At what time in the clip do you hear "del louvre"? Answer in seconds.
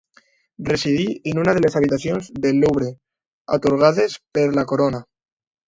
2.47-2.89